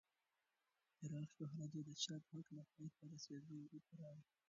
[0.97, 4.23] پراخ شهرت یې د چاپ حق له پای ته رسېدو وروسته راغی.